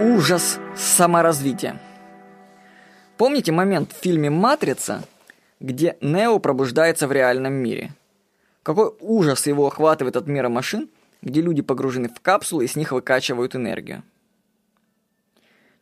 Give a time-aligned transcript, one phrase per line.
[0.00, 1.78] Ужас саморазвития.
[3.18, 5.04] Помните момент в фильме «Матрица»,
[5.60, 7.92] где Нео пробуждается в реальном мире?
[8.62, 10.88] Какой ужас его охватывает от мира машин,
[11.20, 14.02] где люди погружены в капсулы и с них выкачивают энергию?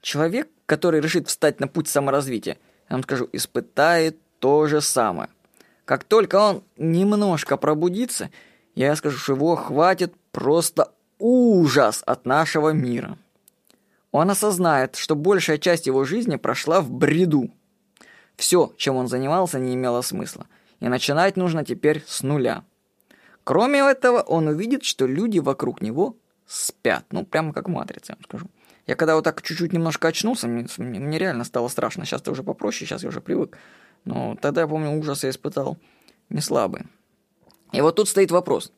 [0.00, 2.58] Человек, который решит встать на путь саморазвития,
[2.90, 5.28] я вам скажу, испытает то же самое.
[5.84, 8.30] Как только он немножко пробудится,
[8.74, 10.90] я скажу, что его хватит просто
[11.20, 13.16] ужас от нашего мира.
[14.10, 17.50] Он осознает, что большая часть его жизни прошла в бреду.
[18.36, 20.46] Все, чем он занимался, не имело смысла.
[20.80, 22.64] И начинать нужно теперь с нуля.
[23.44, 27.04] Кроме этого, он увидит, что люди вокруг него спят.
[27.10, 28.46] Ну, прямо как в «Матрице», я вам скажу.
[28.86, 32.06] Я когда вот так чуть-чуть немножко очнулся, мне, мне реально стало страшно.
[32.06, 33.58] Сейчас-то уже попроще, сейчас я уже привык.
[34.04, 35.76] Но тогда, я помню, ужас я испытал
[36.30, 36.86] не слабый.
[37.72, 38.72] И вот тут стоит вопрос.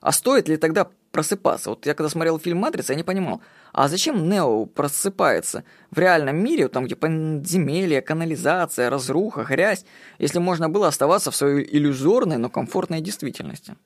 [0.00, 1.70] А стоит ли тогда просыпаться?
[1.70, 3.40] Вот я когда смотрел фильм «Матрица», я не понимал,
[3.72, 9.84] а зачем Нео просыпается в реальном мире, там где подземелье, канализация, разруха, грязь,
[10.18, 13.76] если можно было оставаться в своей иллюзорной, но комфортной действительности?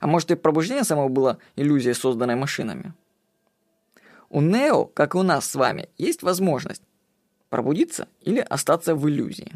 [0.00, 2.92] А может и пробуждение самого было иллюзией, созданной машинами?
[4.30, 6.82] У Нео, как и у нас с вами, есть возможность
[7.50, 9.52] пробудиться или остаться в иллюзии.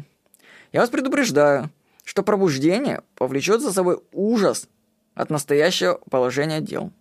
[0.71, 1.71] Я вас предупреждаю,
[2.03, 4.69] что пробуждение повлечет за собой ужас
[5.17, 6.91] от настоящего положения дел.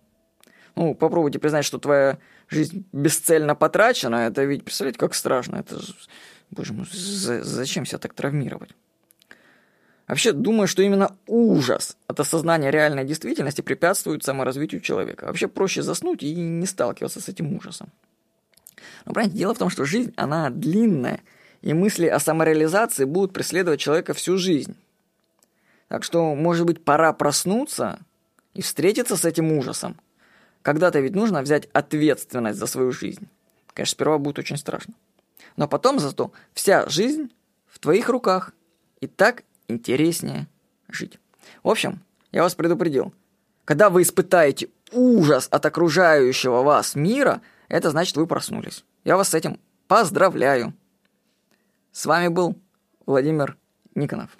[0.75, 5.57] Ну, попробуйте признать, что твоя жизнь бесцельно потрачена, это ведь, представляете, как страшно.
[5.57, 5.79] Это,
[6.51, 8.71] боже мой, зачем себя так травмировать?
[10.09, 15.27] Вообще, думаю, что именно ужас от осознания реальной действительности препятствует саморазвитию человека.
[15.27, 17.91] Вообще проще заснуть и не сталкиваться с этим ужасом.
[19.05, 21.21] Но, понимаете, дело в том, что жизнь, она длинная,
[21.63, 24.77] и мысли о самореализации будут преследовать человека всю жизнь.
[25.89, 28.01] Так что, может быть, пора проснуться
[28.57, 30.01] и встретиться с этим ужасом.
[30.63, 33.29] Когда-то ведь нужно взять ответственность за свою жизнь.
[33.75, 34.95] Конечно, сперва будет очень страшно.
[35.57, 37.31] Но потом зато вся жизнь
[37.67, 38.53] в твоих руках.
[39.01, 40.47] И так интереснее
[40.89, 41.19] жить.
[41.63, 42.01] В общем,
[42.33, 43.13] я вас предупредил.
[43.67, 48.85] Когда вы испытаете ужас от окружающего вас мира, это значит, вы проснулись.
[49.05, 50.73] Я вас с этим поздравляю.
[51.93, 52.57] С вами был
[53.05, 53.59] Владимир
[53.95, 54.31] Никонов.